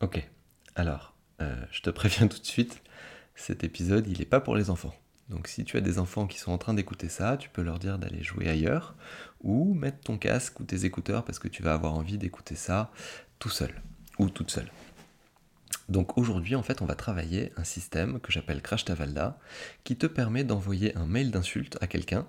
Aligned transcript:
Ok, 0.00 0.28
alors, 0.74 1.16
euh, 1.40 1.64
je 1.70 1.80
te 1.80 1.90
préviens 2.00 2.28
tout 2.28 2.38
de 2.38 2.44
suite, 2.44 2.82
cet 3.34 3.64
épisode, 3.64 4.06
il 4.06 4.18
n'est 4.18 4.26
pas 4.26 4.40
pour 4.40 4.56
les 4.56 4.70
enfants. 4.70 4.94
Donc 5.28 5.48
si 5.48 5.64
tu 5.64 5.76
as 5.76 5.80
des 5.80 5.98
enfants 5.98 6.26
qui 6.26 6.38
sont 6.38 6.52
en 6.52 6.58
train 6.58 6.74
d'écouter 6.74 7.08
ça, 7.08 7.36
tu 7.36 7.48
peux 7.48 7.62
leur 7.62 7.78
dire 7.78 7.98
d'aller 7.98 8.22
jouer 8.22 8.48
ailleurs 8.48 8.94
ou 9.40 9.74
mettre 9.74 10.00
ton 10.00 10.18
casque 10.18 10.60
ou 10.60 10.64
tes 10.64 10.84
écouteurs 10.84 11.24
parce 11.24 11.40
que 11.40 11.48
tu 11.48 11.62
vas 11.62 11.74
avoir 11.74 11.94
envie 11.94 12.16
d'écouter 12.16 12.54
ça 12.54 12.92
tout 13.40 13.48
seul 13.48 13.74
ou 14.18 14.30
toute 14.30 14.50
seule. 14.50 14.70
Donc 15.88 16.16
aujourd'hui, 16.16 16.54
en 16.54 16.62
fait, 16.62 16.80
on 16.80 16.86
va 16.86 16.94
travailler 16.94 17.52
un 17.56 17.64
système 17.64 18.20
que 18.20 18.32
j'appelle 18.32 18.62
Crash 18.62 18.84
Tavalda 18.84 19.38
qui 19.82 19.96
te 19.96 20.06
permet 20.06 20.44
d'envoyer 20.44 20.96
un 20.96 21.06
mail 21.06 21.30
d'insulte 21.30 21.76
à 21.80 21.86
quelqu'un 21.86 22.26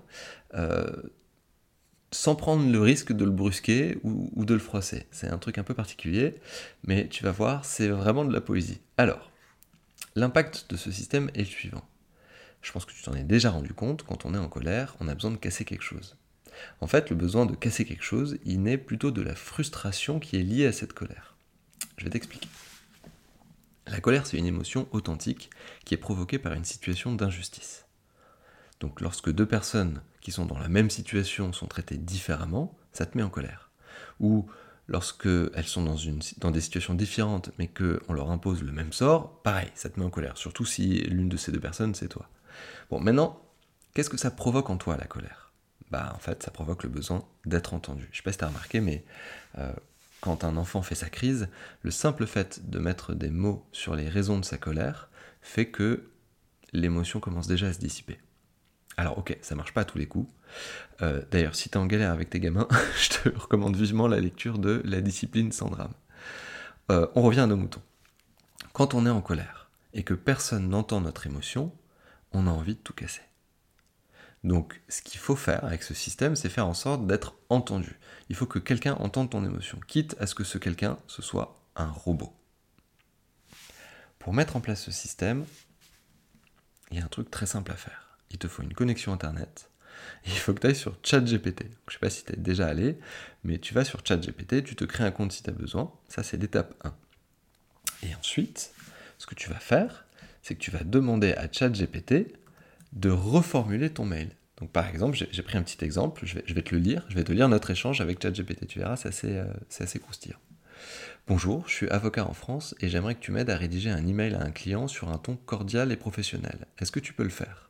euh, 0.54 0.90
sans 2.10 2.34
prendre 2.34 2.70
le 2.70 2.80
risque 2.80 3.12
de 3.12 3.24
le 3.24 3.30
brusquer 3.30 3.98
ou, 4.02 4.44
de 4.44 4.54
le 4.54 4.60
froisser. 4.60 5.06
C'est 5.10 5.28
un 5.28 5.38
truc 5.38 5.58
un 5.58 5.62
peu 5.62 5.74
particulier, 5.74 6.36
mais 6.84 7.08
tu 7.08 7.22
vas 7.22 7.32
voir, 7.32 7.64
c'est 7.64 7.88
vraiment 7.88 8.24
de 8.24 8.32
la 8.32 8.40
poésie. 8.40 8.80
Alors, 8.96 9.30
l'impact 10.14 10.66
de 10.70 10.76
ce 10.76 10.90
système 10.90 11.30
est 11.34 11.40
le 11.40 11.44
suivant. 11.44 11.86
Je 12.62 12.72
pense 12.72 12.84
que 12.84 12.92
tu 12.92 13.02
t'en 13.02 13.14
es 13.14 13.24
déjà 13.24 13.50
rendu 13.50 13.72
compte, 13.74 14.02
quand 14.02 14.24
on 14.24 14.34
est 14.34 14.38
en 14.38 14.48
colère, 14.48 14.96
on 15.00 15.08
a 15.08 15.14
besoin 15.14 15.30
de 15.30 15.36
casser 15.36 15.64
quelque 15.64 15.84
chose. 15.84 16.16
En 16.80 16.86
fait, 16.86 17.10
le 17.10 17.16
besoin 17.16 17.46
de 17.46 17.54
casser 17.54 17.84
quelque 17.84 18.02
chose, 18.02 18.38
il 18.44 18.62
naît 18.62 18.78
plutôt 18.78 19.10
de 19.10 19.22
la 19.22 19.34
frustration 19.34 20.18
qui 20.18 20.36
est 20.36 20.42
liée 20.42 20.66
à 20.66 20.72
cette 20.72 20.92
colère. 20.92 21.36
Je 21.98 22.04
vais 22.04 22.10
t'expliquer. 22.10 22.48
La 23.86 24.00
colère, 24.00 24.26
c'est 24.26 24.36
une 24.36 24.46
émotion 24.46 24.88
authentique 24.92 25.50
qui 25.84 25.94
est 25.94 25.98
provoquée 25.98 26.38
par 26.38 26.52
une 26.52 26.64
situation 26.64 27.14
d'injustice. 27.14 27.87
Donc 28.80 29.00
lorsque 29.00 29.30
deux 29.30 29.46
personnes 29.46 30.02
qui 30.20 30.30
sont 30.30 30.46
dans 30.46 30.58
la 30.58 30.68
même 30.68 30.90
situation 30.90 31.52
sont 31.52 31.66
traitées 31.66 31.96
différemment, 31.96 32.76
ça 32.92 33.06
te 33.06 33.16
met 33.16 33.22
en 33.22 33.30
colère. 33.30 33.70
Ou 34.20 34.46
lorsque 34.88 35.28
elles 35.54 35.66
sont 35.66 35.84
dans, 35.84 36.50
des 36.50 36.60
situations 36.60 36.94
différentes 36.94 37.50
mais 37.58 37.68
qu'on 37.68 38.12
leur 38.12 38.30
impose 38.30 38.62
le 38.62 38.72
même 38.72 38.92
sort, 38.92 39.42
pareil, 39.42 39.70
ça 39.74 39.88
te 39.88 39.98
met 39.98 40.06
en 40.06 40.10
colère. 40.10 40.36
Surtout 40.36 40.64
si 40.64 41.00
l'une 41.02 41.28
de 41.28 41.36
ces 41.36 41.52
deux 41.52 41.60
personnes, 41.60 41.94
c'est 41.94 42.08
toi. 42.08 42.28
Bon, 42.90 43.00
maintenant, 43.00 43.40
qu'est-ce 43.94 44.10
que 44.10 44.16
ça 44.16 44.30
provoque 44.30 44.70
en 44.70 44.76
toi, 44.76 44.96
la 44.96 45.06
colère? 45.06 45.52
Bah, 45.90 46.12
en 46.14 46.18
fait, 46.18 46.42
ça 46.42 46.50
provoque 46.50 46.82
le 46.82 46.88
besoin 46.88 47.24
d'être 47.46 47.74
entendu. 47.74 48.08
Je 48.12 48.18
sais 48.18 48.22
pas 48.22 48.32
si 48.32 48.38
tu 48.38 48.44
as 48.44 48.48
remarqué, 48.48 48.80
mais 48.80 49.04
euh, 49.58 49.72
quand 50.20 50.44
un 50.44 50.56
enfant 50.56 50.82
fait 50.82 50.94
sa 50.94 51.08
crise, 51.08 51.48
le 51.82 51.90
simple 51.90 52.26
fait 52.26 52.68
de 52.68 52.78
mettre 52.78 53.14
des 53.14 53.30
mots 53.30 53.64
sur 53.72 53.94
les 53.94 54.08
raisons 54.08 54.38
de 54.38 54.44
sa 54.44 54.58
colère 54.58 55.08
fait 55.40 55.66
que 55.66 56.10
l'émotion 56.72 57.20
commence 57.20 57.46
déjà 57.46 57.68
à 57.68 57.72
se 57.72 57.78
dissiper. 57.78 58.18
Alors 58.98 59.16
ok, 59.16 59.38
ça 59.42 59.54
marche 59.54 59.72
pas 59.72 59.82
à 59.82 59.84
tous 59.84 59.96
les 59.96 60.08
coups. 60.08 60.28
Euh, 61.02 61.22
d'ailleurs, 61.30 61.54
si 61.54 61.70
tu 61.70 61.78
es 61.78 61.80
en 61.80 61.86
galère 61.86 62.10
avec 62.10 62.30
tes 62.30 62.40
gamins, 62.40 62.66
je 63.00 63.10
te 63.10 63.28
recommande 63.28 63.76
vivement 63.76 64.08
la 64.08 64.18
lecture 64.18 64.58
de 64.58 64.82
La 64.84 65.00
discipline 65.00 65.52
sans 65.52 65.70
drame. 65.70 65.92
Euh, 66.90 67.06
on 67.14 67.22
revient 67.22 67.40
à 67.40 67.46
nos 67.46 67.56
moutons. 67.56 67.82
Quand 68.72 68.94
on 68.94 69.06
est 69.06 69.10
en 69.10 69.20
colère 69.20 69.70
et 69.94 70.02
que 70.02 70.14
personne 70.14 70.68
n'entend 70.68 71.00
notre 71.00 71.28
émotion, 71.28 71.72
on 72.32 72.48
a 72.48 72.50
envie 72.50 72.74
de 72.74 72.80
tout 72.80 72.92
casser. 72.92 73.22
Donc, 74.42 74.82
ce 74.88 75.00
qu'il 75.00 75.20
faut 75.20 75.36
faire 75.36 75.64
avec 75.64 75.84
ce 75.84 75.94
système, 75.94 76.34
c'est 76.34 76.48
faire 76.48 76.66
en 76.66 76.74
sorte 76.74 77.06
d'être 77.06 77.36
entendu. 77.50 78.00
Il 78.30 78.34
faut 78.34 78.46
que 78.46 78.58
quelqu'un 78.58 78.94
entende 78.94 79.30
ton 79.30 79.44
émotion, 79.44 79.78
quitte 79.86 80.16
à 80.18 80.26
ce 80.26 80.34
que 80.34 80.44
ce 80.44 80.58
quelqu'un, 80.58 80.98
ce 81.06 81.22
soit 81.22 81.56
un 81.76 81.90
robot. 81.90 82.32
Pour 84.18 84.32
mettre 84.32 84.56
en 84.56 84.60
place 84.60 84.82
ce 84.82 84.90
système, 84.90 85.44
il 86.90 86.98
y 86.98 87.00
a 87.00 87.04
un 87.04 87.08
truc 87.08 87.30
très 87.30 87.46
simple 87.46 87.70
à 87.70 87.76
faire. 87.76 88.07
Il 88.30 88.38
te 88.38 88.48
faut 88.48 88.62
une 88.62 88.74
connexion 88.74 89.12
Internet. 89.12 89.70
il 90.26 90.32
faut 90.32 90.52
que 90.54 90.60
tu 90.60 90.66
ailles 90.66 90.76
sur 90.76 90.96
ChatGPT. 91.02 91.62
Je 91.62 91.66
ne 91.66 91.92
sais 91.92 91.98
pas 92.00 92.10
si 92.10 92.24
tu 92.24 92.32
es 92.32 92.36
déjà 92.36 92.66
allé, 92.66 92.98
mais 93.44 93.58
tu 93.58 93.74
vas 93.74 93.84
sur 93.84 94.00
ChatGPT, 94.04 94.64
tu 94.64 94.76
te 94.76 94.84
crées 94.84 95.04
un 95.04 95.10
compte 95.10 95.32
si 95.32 95.42
tu 95.42 95.50
as 95.50 95.52
besoin. 95.54 95.92
Ça, 96.08 96.22
c'est 96.22 96.36
l'étape 96.36 96.74
1. 96.84 96.94
Et 98.08 98.14
ensuite, 98.14 98.72
ce 99.18 99.26
que 99.26 99.34
tu 99.34 99.50
vas 99.50 99.58
faire, 99.58 100.06
c'est 100.42 100.54
que 100.54 100.60
tu 100.60 100.70
vas 100.70 100.84
demander 100.84 101.32
à 101.32 101.50
ChatGPT 101.50 102.34
de 102.92 103.10
reformuler 103.10 103.90
ton 103.90 104.04
mail. 104.04 104.30
Donc 104.58 104.70
par 104.70 104.88
exemple, 104.88 105.16
j'ai 105.16 105.42
pris 105.42 105.56
un 105.56 105.62
petit 105.62 105.84
exemple, 105.84 106.22
je 106.24 106.34
vais, 106.34 106.62
te 106.62 106.74
le 106.74 106.80
lire, 106.80 107.04
je 107.08 107.14
vais 107.14 107.22
te 107.22 107.32
lire 107.32 107.48
notre 107.48 107.70
échange 107.70 108.00
avec 108.00 108.20
ChatGPT, 108.20 108.66
tu 108.66 108.80
verras, 108.80 108.96
c'est 108.96 109.08
assez, 109.08 109.36
euh, 109.36 109.46
assez 109.78 110.00
croustillant. 110.00 110.38
Bonjour, 111.28 111.68
je 111.68 111.74
suis 111.74 111.88
avocat 111.88 112.26
en 112.26 112.32
France 112.32 112.74
et 112.80 112.88
j'aimerais 112.88 113.14
que 113.14 113.20
tu 113.20 113.30
m'aides 113.30 113.50
à 113.50 113.56
rédiger 113.56 113.90
un 113.90 114.04
email 114.06 114.34
à 114.34 114.42
un 114.42 114.50
client 114.50 114.88
sur 114.88 115.10
un 115.10 115.18
ton 115.18 115.36
cordial 115.36 115.92
et 115.92 115.96
professionnel. 115.96 116.66
Est-ce 116.78 116.90
que 116.90 117.00
tu 117.00 117.12
peux 117.12 117.22
le 117.22 117.28
faire? 117.28 117.67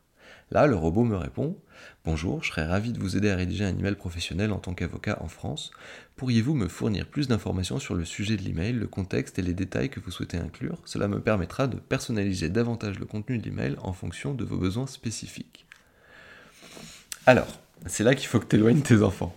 Là, 0.51 0.65
le 0.65 0.75
robot 0.75 1.03
me 1.03 1.15
répond 1.15 1.55
Bonjour, 2.05 2.43
je 2.43 2.49
serais 2.49 2.65
ravi 2.65 2.91
de 2.91 2.99
vous 2.99 3.15
aider 3.15 3.29
à 3.29 3.35
rédiger 3.35 3.65
un 3.65 3.77
email 3.77 3.95
professionnel 3.95 4.51
en 4.51 4.57
tant 4.57 4.73
qu'avocat 4.73 5.19
en 5.21 5.27
France. 5.27 5.69
Pourriez-vous 6.15 6.55
me 6.55 6.67
fournir 6.67 7.05
plus 7.05 7.27
d'informations 7.27 7.77
sur 7.77 7.93
le 7.93 8.03
sujet 8.03 8.35
de 8.35 8.41
l'email, 8.41 8.73
le 8.73 8.87
contexte 8.87 9.37
et 9.37 9.43
les 9.43 9.53
détails 9.53 9.89
que 9.89 9.99
vous 9.99 10.09
souhaitez 10.09 10.37
inclure? 10.37 10.81
Cela 10.85 11.07
me 11.07 11.21
permettra 11.21 11.67
de 11.67 11.77
personnaliser 11.77 12.49
davantage 12.49 12.99
le 12.99 13.05
contenu 13.05 13.37
de 13.37 13.43
l'email 13.43 13.75
en 13.83 13.93
fonction 13.93 14.33
de 14.33 14.43
vos 14.43 14.57
besoins 14.57 14.87
spécifiques. 14.87 15.67
Alors, 17.27 17.59
c'est 17.85 18.03
là 18.03 18.15
qu'il 18.15 18.27
faut 18.27 18.39
que 18.39 18.57
tu 18.57 18.81
tes 18.81 19.03
enfants. 19.03 19.35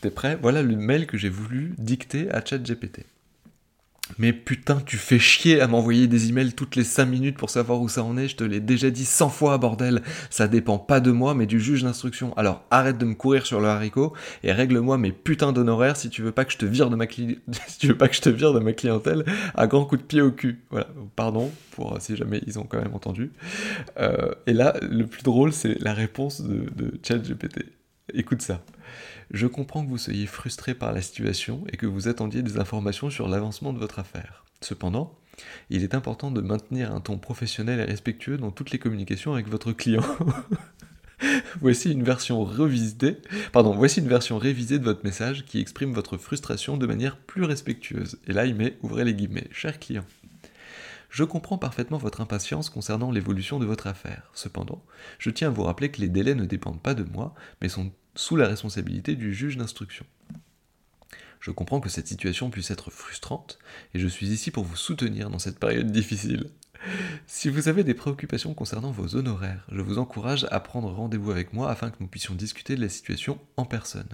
T'es 0.00 0.10
prêt? 0.10 0.38
Voilà 0.40 0.62
le 0.62 0.76
mail 0.76 1.08
que 1.08 1.18
j'ai 1.18 1.28
voulu 1.28 1.74
dicter 1.78 2.30
à 2.30 2.44
ChatGPT. 2.44 3.04
Mais 4.18 4.32
putain, 4.32 4.80
tu 4.84 4.96
fais 4.96 5.18
chier 5.18 5.60
à 5.60 5.68
m'envoyer 5.68 6.06
des 6.08 6.28
emails 6.28 6.52
toutes 6.52 6.76
les 6.76 6.84
5 6.84 7.06
minutes 7.06 7.36
pour 7.36 7.50
savoir 7.50 7.80
où 7.80 7.88
ça 7.88 8.02
en 8.02 8.16
est, 8.16 8.28
je 8.28 8.36
te 8.36 8.44
l'ai 8.44 8.60
déjà 8.60 8.90
dit 8.90 9.04
100 9.04 9.28
fois, 9.28 9.58
bordel. 9.58 10.02
Ça 10.30 10.48
dépend 10.48 10.78
pas 10.78 11.00
de 11.00 11.10
moi, 11.10 11.34
mais 11.34 11.46
du 11.46 11.60
juge 11.60 11.84
d'instruction. 11.84 12.36
Alors 12.36 12.64
arrête 12.70 12.98
de 12.98 13.04
me 13.04 13.14
courir 13.14 13.46
sur 13.46 13.60
le 13.60 13.68
haricot 13.68 14.12
et 14.42 14.52
règle-moi 14.52 14.98
mes 14.98 15.12
putains 15.12 15.52
d'honoraires 15.52 15.96
si 15.96 16.10
tu 16.10 16.22
veux 16.22 16.32
pas 16.32 16.44
que 16.44 16.52
je 16.52 16.58
te 16.58 16.66
vire 16.66 16.90
de 16.90 16.96
ma 16.96 17.06
de 17.06 18.60
ma 18.60 18.72
clientèle 18.72 19.24
à 19.54 19.66
grands 19.66 19.84
coups 19.84 20.02
de 20.02 20.06
pied 20.06 20.20
au 20.20 20.30
cul. 20.30 20.60
Voilà, 20.70 20.88
pardon 21.16 21.50
pour 21.72 21.96
si 22.00 22.16
jamais 22.16 22.40
ils 22.46 22.58
ont 22.58 22.64
quand 22.64 22.78
même 22.78 22.94
entendu. 22.94 23.30
Euh, 23.98 24.32
et 24.46 24.52
là, 24.52 24.74
le 24.82 25.06
plus 25.06 25.22
drôle, 25.22 25.52
c'est 25.52 25.80
la 25.80 25.94
réponse 25.94 26.42
de, 26.42 26.66
de 26.76 26.92
ChatGPT. 27.02 27.64
Écoute 28.14 28.42
ça. 28.42 28.64
Je 29.30 29.46
comprends 29.46 29.84
que 29.84 29.90
vous 29.90 29.98
soyez 29.98 30.26
frustré 30.26 30.74
par 30.74 30.92
la 30.92 31.02
situation 31.02 31.64
et 31.70 31.76
que 31.76 31.86
vous 31.86 32.08
attendiez 32.08 32.42
des 32.42 32.58
informations 32.58 33.10
sur 33.10 33.28
l'avancement 33.28 33.72
de 33.72 33.78
votre 33.78 33.98
affaire. 33.98 34.44
Cependant, 34.62 35.14
il 35.70 35.82
est 35.82 35.94
important 35.94 36.30
de 36.30 36.40
maintenir 36.40 36.92
un 36.92 37.00
ton 37.00 37.18
professionnel 37.18 37.80
et 37.80 37.84
respectueux 37.84 38.38
dans 38.38 38.50
toutes 38.50 38.70
les 38.70 38.78
communications 38.78 39.34
avec 39.34 39.48
votre 39.48 39.72
client. 39.72 40.02
voici 41.60 41.92
une 41.92 42.02
version 42.02 42.42
revisitée, 42.44 43.18
pardon, 43.52 43.74
voici 43.74 44.00
une 44.00 44.08
version 44.08 44.38
révisée 44.38 44.78
de 44.78 44.84
votre 44.84 45.04
message 45.04 45.44
qui 45.44 45.60
exprime 45.60 45.92
votre 45.92 46.16
frustration 46.16 46.76
de 46.76 46.86
manière 46.86 47.16
plus 47.18 47.44
respectueuse. 47.44 48.18
Et 48.26 48.32
là, 48.32 48.46
il 48.46 48.54
met, 48.54 48.78
ouvrez 48.82 49.04
les 49.04 49.14
guillemets, 49.14 49.48
cher 49.52 49.78
client. 49.78 50.04
Je 51.08 51.24
comprends 51.24 51.58
parfaitement 51.58 51.98
votre 51.98 52.20
impatience 52.20 52.70
concernant 52.70 53.10
l'évolution 53.10 53.58
de 53.58 53.66
votre 53.66 53.86
affaire. 53.86 54.30
Cependant, 54.34 54.84
je 55.18 55.30
tiens 55.30 55.48
à 55.48 55.50
vous 55.50 55.62
rappeler 55.62 55.90
que 55.90 56.00
les 56.00 56.08
délais 56.08 56.34
ne 56.34 56.44
dépendent 56.44 56.82
pas 56.82 56.94
de 56.94 57.04
moi, 57.04 57.34
mais 57.62 57.68
sont 57.68 57.92
sous 58.14 58.36
la 58.36 58.46
responsabilité 58.46 59.16
du 59.16 59.32
juge 59.32 59.56
d'instruction. 59.56 60.04
Je 61.40 61.50
comprends 61.50 61.80
que 61.80 61.88
cette 61.88 62.08
situation 62.08 62.50
puisse 62.50 62.70
être 62.70 62.90
frustrante, 62.90 63.58
et 63.94 63.98
je 63.98 64.08
suis 64.08 64.28
ici 64.28 64.50
pour 64.50 64.64
vous 64.64 64.76
soutenir 64.76 65.30
dans 65.30 65.38
cette 65.38 65.58
période 65.58 65.90
difficile. 65.90 66.50
Si 67.26 67.48
vous 67.48 67.68
avez 67.68 67.84
des 67.84 67.94
préoccupations 67.94 68.54
concernant 68.54 68.90
vos 68.90 69.16
honoraires, 69.16 69.66
je 69.70 69.80
vous 69.80 69.98
encourage 69.98 70.46
à 70.50 70.60
prendre 70.60 70.90
rendez-vous 70.90 71.30
avec 71.30 71.52
moi 71.52 71.70
afin 71.70 71.90
que 71.90 71.96
nous 72.00 72.06
puissions 72.06 72.34
discuter 72.34 72.76
de 72.76 72.80
la 72.80 72.88
situation 72.88 73.40
en 73.56 73.64
personne. 73.64 74.08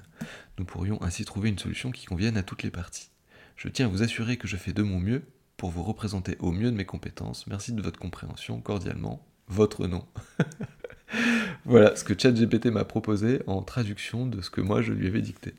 Nous 0.59 0.65
pourrions 0.65 1.03
ainsi 1.03 1.25
trouver 1.25 1.49
une 1.49 1.59
solution 1.59 1.91
qui 1.91 2.07
convienne 2.07 2.37
à 2.37 2.43
toutes 2.43 2.63
les 2.63 2.71
parties. 2.71 3.11
Je 3.57 3.69
tiens 3.69 3.87
à 3.87 3.89
vous 3.89 4.03
assurer 4.03 4.37
que 4.37 4.49
je 4.49 4.57
fais 4.57 4.73
de 4.73 4.83
mon 4.83 4.99
mieux 4.99 5.23
pour 5.57 5.71
vous 5.71 5.83
représenter 5.83 6.37
au 6.41 6.53
mieux 6.53 6.71
de 6.71 6.77
mes 6.77 6.85
compétences. 6.85 7.47
Merci 7.47 7.73
de 7.73 7.83
votre 7.83 7.99
compréhension. 7.99 8.61
Cordialement, 8.61 9.25
votre 9.49 9.87
nom. 9.87 10.05
voilà 11.65 11.97
ce 11.97 12.05
que 12.05 12.19
ChatGPT 12.19 12.67
m'a 12.67 12.85
proposé 12.85 13.43
en 13.47 13.63
traduction 13.63 14.27
de 14.27 14.41
ce 14.41 14.51
que 14.51 14.61
moi 14.61 14.83
je 14.83 14.93
lui 14.93 15.07
avais 15.07 15.23
dicté. 15.23 15.55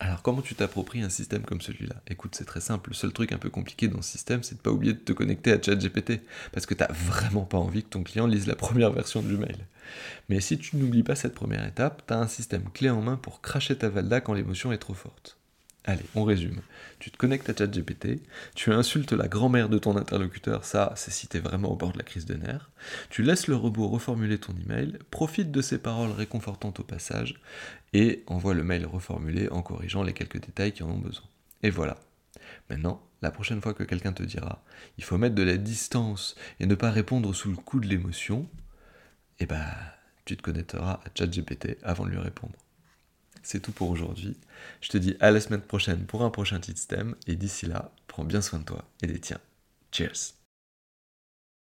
Alors 0.00 0.22
comment 0.22 0.42
tu 0.42 0.54
t'appropries 0.54 1.02
un 1.02 1.08
système 1.08 1.44
comme 1.44 1.60
celui-là? 1.60 1.94
Écoute, 2.08 2.34
c'est 2.34 2.44
très 2.44 2.60
simple. 2.60 2.90
Le 2.90 2.94
seul 2.94 3.12
truc 3.12 3.32
un 3.32 3.38
peu 3.38 3.48
compliqué 3.48 3.88
dans 3.88 4.02
ce 4.02 4.10
système, 4.10 4.42
c'est 4.42 4.56
de 4.56 4.60
pas 4.60 4.70
oublier 4.70 4.92
de 4.92 4.98
te 4.98 5.12
connecter 5.12 5.52
à 5.52 5.62
ChatGPT, 5.62 6.20
parce 6.52 6.66
que 6.66 6.74
tu 6.74 6.82
n'as 6.82 6.92
vraiment 6.92 7.44
pas 7.44 7.58
envie 7.58 7.84
que 7.84 7.90
ton 7.90 8.02
client 8.02 8.26
lise 8.26 8.46
la 8.46 8.56
première 8.56 8.90
version 8.90 9.22
du 9.22 9.36
mail. 9.36 9.66
Mais 10.28 10.40
si 10.40 10.58
tu 10.58 10.76
n'oublies 10.76 11.04
pas 11.04 11.14
cette 11.14 11.34
première 11.34 11.64
étape, 11.66 12.02
tu 12.06 12.12
as 12.12 12.18
un 12.18 12.26
système 12.26 12.68
clé 12.72 12.90
en 12.90 13.02
main 13.02 13.16
pour 13.16 13.40
cracher 13.40 13.76
ta 13.78 13.88
valda 13.88 14.20
quand 14.20 14.34
l'émotion 14.34 14.72
est 14.72 14.78
trop 14.78 14.94
forte. 14.94 15.38
Allez, 15.86 16.04
on 16.14 16.24
résume. 16.24 16.62
Tu 16.98 17.10
te 17.10 17.18
connectes 17.18 17.50
à 17.50 17.54
ChatGPT, 17.54 18.22
tu 18.54 18.72
insultes 18.72 19.12
la 19.12 19.28
grand-mère 19.28 19.68
de 19.68 19.76
ton 19.78 19.98
interlocuteur, 19.98 20.64
ça 20.64 20.94
c'est 20.96 21.10
si 21.10 21.26
t'es 21.26 21.40
vraiment 21.40 21.72
au 21.72 21.76
bord 21.76 21.92
de 21.92 21.98
la 21.98 22.04
crise 22.04 22.24
de 22.24 22.34
nerfs, 22.34 22.70
tu 23.10 23.22
laisses 23.22 23.48
le 23.48 23.56
robot 23.56 23.88
reformuler 23.88 24.38
ton 24.38 24.54
email, 24.64 24.98
profite 25.10 25.52
de 25.52 25.60
ses 25.60 25.76
paroles 25.76 26.12
réconfortantes 26.12 26.80
au 26.80 26.84
passage, 26.84 27.34
et 27.92 28.22
envoie 28.26 28.54
le 28.54 28.64
mail 28.64 28.86
reformulé 28.86 29.50
en 29.50 29.60
corrigeant 29.60 30.02
les 30.02 30.14
quelques 30.14 30.40
détails 30.40 30.72
qui 30.72 30.82
en 30.82 30.90
ont 30.90 30.98
besoin. 30.98 31.26
Et 31.62 31.68
voilà. 31.68 31.98
Maintenant, 32.70 33.02
la 33.20 33.30
prochaine 33.30 33.60
fois 33.60 33.74
que 33.74 33.84
quelqu'un 33.84 34.12
te 34.12 34.22
dira 34.22 34.64
il 34.96 35.04
faut 35.04 35.18
mettre 35.18 35.34
de 35.34 35.42
la 35.42 35.58
distance 35.58 36.34
et 36.60 36.66
ne 36.66 36.74
pas 36.74 36.90
répondre 36.90 37.34
sous 37.34 37.50
le 37.50 37.56
coup 37.56 37.78
de 37.78 37.86
l'émotion, 37.86 38.48
eh 39.38 39.44
ben, 39.44 39.66
tu 40.24 40.36
te 40.36 40.42
connecteras 40.42 41.00
à 41.04 41.10
ChatGPT 41.14 41.76
avant 41.82 42.06
de 42.06 42.10
lui 42.10 42.18
répondre. 42.18 42.54
C'est 43.44 43.60
tout 43.60 43.70
pour 43.72 43.90
aujourd'hui. 43.90 44.36
Je 44.80 44.88
te 44.88 44.98
dis 44.98 45.16
à 45.20 45.30
la 45.30 45.40
semaine 45.40 45.62
prochaine 45.62 46.04
pour 46.06 46.22
un 46.24 46.30
prochain 46.30 46.60
système 46.60 47.14
et 47.28 47.36
d'ici 47.36 47.66
là, 47.66 47.92
prends 48.08 48.24
bien 48.24 48.42
soin 48.42 48.58
de 48.58 48.64
toi 48.64 48.84
et 49.02 49.06
des 49.06 49.20
tiens. 49.20 49.40
Cheers 49.92 50.34